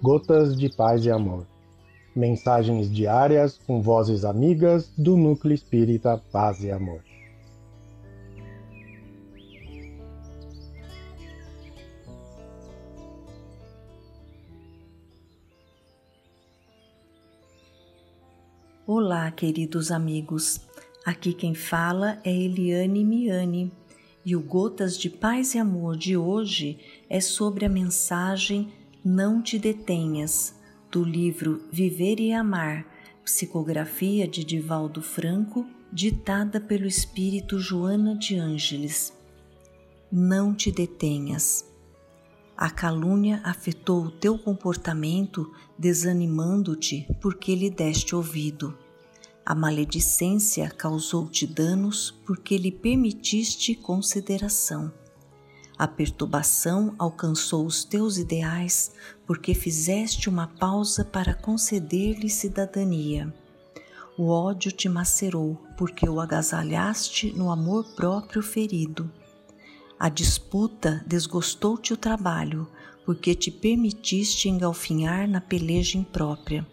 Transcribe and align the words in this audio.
Gotas 0.00 0.56
de 0.56 0.68
Paz 0.68 1.04
e 1.04 1.10
Amor. 1.10 1.44
Mensagens 2.14 2.88
diárias 2.88 3.58
com 3.66 3.82
vozes 3.82 4.24
amigas 4.24 4.92
do 4.96 5.16
Núcleo 5.16 5.52
Espírita 5.52 6.22
Paz 6.30 6.62
e 6.62 6.70
Amor. 6.70 7.02
Olá, 18.86 19.28
queridos 19.32 19.90
amigos. 19.90 20.60
Aqui 21.04 21.32
quem 21.32 21.54
fala 21.54 22.20
é 22.22 22.30
Eliane 22.30 23.04
Miani 23.04 23.72
e 24.24 24.36
o 24.36 24.40
Gotas 24.40 24.96
de 24.96 25.10
Paz 25.10 25.56
e 25.56 25.58
Amor 25.58 25.96
de 25.96 26.16
hoje 26.16 26.78
é 27.10 27.20
sobre 27.20 27.64
a 27.64 27.68
mensagem 27.68 28.77
Não 29.10 29.40
Te 29.40 29.58
Detenhas, 29.58 30.54
do 30.92 31.02
livro 31.02 31.62
Viver 31.72 32.20
e 32.20 32.30
Amar, 32.30 32.84
psicografia 33.24 34.28
de 34.28 34.44
Divaldo 34.44 35.00
Franco, 35.00 35.66
ditada 35.90 36.60
pelo 36.60 36.86
espírito 36.86 37.58
Joana 37.58 38.14
de 38.14 38.36
Ângeles. 38.36 39.14
Não 40.12 40.54
te 40.54 40.70
detenhas. 40.70 41.64
A 42.54 42.68
calúnia 42.68 43.40
afetou 43.44 44.04
o 44.04 44.10
teu 44.10 44.38
comportamento, 44.38 45.50
desanimando-te 45.78 47.08
porque 47.18 47.54
lhe 47.54 47.70
deste 47.70 48.14
ouvido. 48.14 48.76
A 49.42 49.54
maledicência 49.54 50.68
causou-te 50.68 51.46
danos 51.46 52.10
porque 52.26 52.58
lhe 52.58 52.70
permitiste 52.70 53.74
consideração. 53.74 54.92
A 55.78 55.86
perturbação 55.86 56.94
alcançou 56.98 57.64
os 57.64 57.84
teus 57.84 58.18
ideais 58.18 58.90
porque 59.24 59.54
fizeste 59.54 60.28
uma 60.28 60.48
pausa 60.48 61.04
para 61.04 61.34
conceder-lhe 61.34 62.28
cidadania. 62.28 63.32
O 64.16 64.28
ódio 64.28 64.72
te 64.72 64.88
macerou 64.88 65.54
porque 65.76 66.08
o 66.08 66.20
agasalhaste 66.20 67.32
no 67.36 67.52
amor 67.52 67.84
próprio 67.94 68.42
ferido. 68.42 69.08
A 70.00 70.08
disputa 70.08 71.04
desgostou-te 71.06 71.92
o 71.92 71.96
trabalho, 71.96 72.68
porque 73.04 73.34
te 73.34 73.50
permitiste 73.50 74.48
engalfinhar 74.48 75.28
na 75.28 75.40
peleja 75.40 75.96
imprópria. 75.96 76.66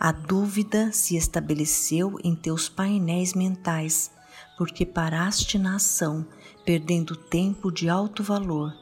A 0.00 0.10
dúvida 0.10 0.90
se 0.92 1.16
estabeleceu 1.16 2.18
em 2.24 2.34
teus 2.34 2.68
painéis 2.68 3.34
mentais, 3.34 4.10
porque 4.56 4.84
paraste 4.84 5.58
na 5.58 5.76
ação, 5.76 6.26
perdendo 6.64 7.16
tempo 7.16 7.70
de 7.70 7.88
alto 7.88 8.22
valor. 8.22 8.74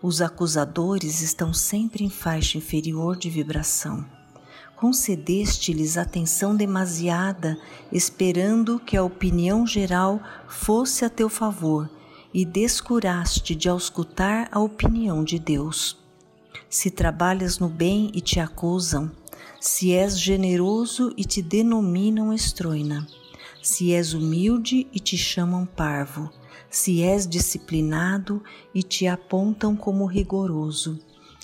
Os 0.00 0.20
acusadores 0.20 1.20
estão 1.20 1.52
sempre 1.52 2.04
em 2.04 2.10
faixa 2.10 2.58
inferior 2.58 3.16
de 3.16 3.28
vibração. 3.28 4.04
Concedeste-lhes 4.76 5.96
atenção 5.96 6.54
demasiada, 6.54 7.58
esperando 7.90 8.78
que 8.78 8.96
a 8.96 9.02
opinião 9.02 9.66
geral 9.66 10.20
fosse 10.46 11.04
a 11.04 11.10
teu 11.10 11.28
favor 11.28 11.90
e 12.32 12.44
descuraste 12.44 13.56
de 13.56 13.68
auscultar 13.68 14.48
a 14.52 14.60
opinião 14.60 15.24
de 15.24 15.38
Deus. 15.38 15.96
Se 16.70 16.90
trabalhas 16.90 17.58
no 17.58 17.68
bem 17.68 18.10
e 18.14 18.20
te 18.20 18.38
acusam, 18.38 19.10
se 19.60 19.92
és 19.92 20.20
generoso 20.20 21.12
e 21.16 21.24
te 21.24 21.42
denominam 21.42 22.32
estroina, 22.32 23.04
se 23.68 23.92
és 23.92 24.14
humilde 24.14 24.86
e 24.94 24.98
te 24.98 25.16
chamam 25.18 25.66
parvo, 25.66 26.30
se 26.70 27.02
és 27.02 27.26
disciplinado 27.26 28.42
e 28.74 28.82
te 28.82 29.06
apontam 29.06 29.76
como 29.76 30.06
rigoroso, 30.06 30.98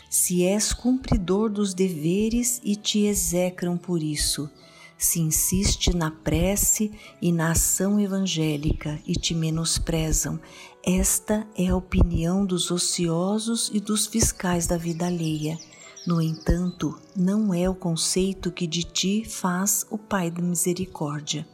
se 0.09 0.43
és 0.43 0.73
cumpridor 0.73 1.51
dos 1.51 1.75
deveres 1.75 2.63
e 2.65 2.77
te 2.77 3.01
execram 3.05 3.77
por 3.77 4.03
isso, 4.03 4.49
se 4.97 5.21
insiste 5.21 5.95
na 5.95 6.11
prece 6.11 6.93
e 7.21 7.31
na 7.31 7.51
ação 7.51 8.01
evangélica 8.01 8.99
e 9.07 9.13
te 9.13 9.35
menosprezam, 9.35 10.41
esta 10.83 11.47
é 11.55 11.69
a 11.69 11.77
opinião 11.77 12.47
dos 12.47 12.71
ociosos 12.71 13.71
e 13.73 13.81
dos 13.81 14.07
fiscais 14.07 14.67
da 14.67 14.79
vida 14.79 15.07
alheia. 15.07 15.59
No 16.07 16.23
entanto, 16.23 16.99
não 17.15 17.53
é 17.53 17.69
o 17.69 17.75
conceito 17.75 18.51
que 18.51 18.67
de 18.67 18.83
ti 18.83 19.25
faz 19.27 19.87
o 19.91 19.99
Pai 19.99 20.31
da 20.31 20.41
Misericórdia. 20.41 21.47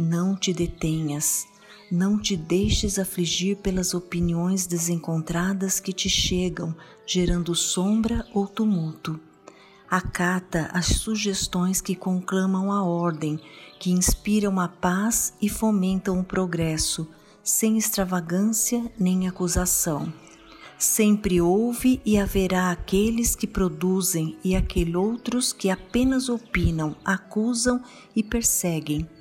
Não 0.00 0.36
te 0.36 0.52
detenhas, 0.52 1.44
não 1.90 2.22
te 2.22 2.36
deixes 2.36 3.00
afligir 3.00 3.56
pelas 3.56 3.94
opiniões 3.94 4.64
desencontradas 4.64 5.80
que 5.80 5.92
te 5.92 6.08
chegam, 6.08 6.72
gerando 7.04 7.52
sombra 7.52 8.24
ou 8.32 8.46
tumulto. 8.46 9.18
Acata 9.90 10.70
as 10.72 10.86
sugestões 10.86 11.80
que 11.80 11.96
conclamam 11.96 12.70
a 12.70 12.84
ordem, 12.84 13.40
que 13.80 13.90
inspiram 13.90 14.60
a 14.60 14.68
paz 14.68 15.34
e 15.42 15.48
fomentam 15.48 16.20
o 16.20 16.24
progresso, 16.24 17.08
sem 17.42 17.76
extravagância 17.76 18.92
nem 18.96 19.26
acusação. 19.26 20.12
Sempre 20.78 21.40
houve 21.40 22.00
e 22.06 22.18
haverá 22.18 22.70
aqueles 22.70 23.34
que 23.34 23.48
produzem 23.48 24.38
e 24.44 24.54
aqueles 24.54 24.94
outros 24.94 25.52
que 25.52 25.68
apenas 25.68 26.28
opinam, 26.28 26.94
acusam 27.04 27.82
e 28.14 28.22
perseguem. 28.22 29.17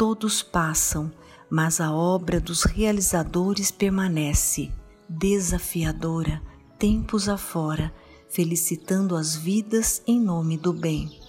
Todos 0.00 0.42
passam, 0.42 1.12
mas 1.50 1.78
a 1.78 1.92
obra 1.92 2.40
dos 2.40 2.62
realizadores 2.62 3.70
permanece, 3.70 4.72
desafiadora, 5.06 6.40
tempos 6.78 7.28
afora, 7.28 7.92
felicitando 8.26 9.14
as 9.14 9.36
vidas 9.36 10.02
em 10.06 10.18
nome 10.18 10.56
do 10.56 10.72
bem. 10.72 11.20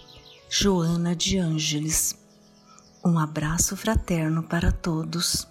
Joana 0.50 1.14
de 1.14 1.38
Ângeles. 1.38 2.18
Um 3.04 3.20
abraço 3.20 3.76
fraterno 3.76 4.42
para 4.42 4.72
todos. 4.72 5.46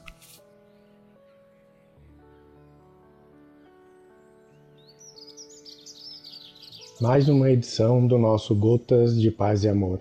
Mais 6.98 7.28
uma 7.28 7.50
edição 7.50 8.06
do 8.06 8.16
nosso 8.16 8.54
Gotas 8.54 9.20
de 9.20 9.30
Paz 9.30 9.62
e 9.64 9.68
Amor. 9.68 10.00